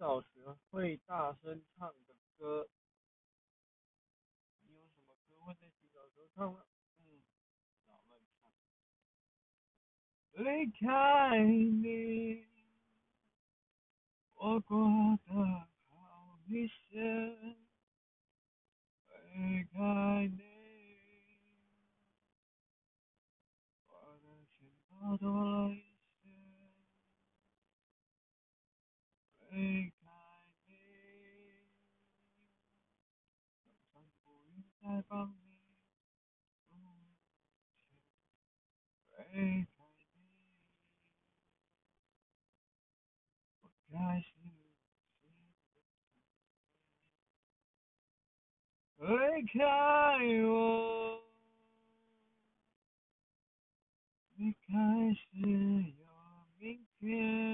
[0.00, 0.28] 澡时
[0.70, 2.70] 会大声唱的歌，
[4.62, 6.64] 你有什么歌会在洗澡时候唱吗？
[6.96, 7.20] 嗯，
[7.84, 8.50] 不要乱唱。
[10.42, 12.46] 离开你，
[14.36, 14.78] 我过
[15.26, 15.34] 得
[15.90, 17.69] 好一些。
[34.82, 35.42] 在帮你付
[39.34, 39.34] 钱。
[39.34, 40.38] 离开你，
[43.60, 44.32] 我开始
[48.98, 49.06] 离
[49.46, 49.58] 开
[50.48, 50.48] 我，
[54.36, 54.68] 你开
[55.14, 55.20] 始
[55.98, 56.06] 有
[56.58, 57.49] 明天。